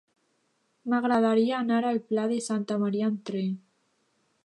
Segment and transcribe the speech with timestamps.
[0.93, 3.57] M'agradaria anar al Pla de Santa Maria amb tren.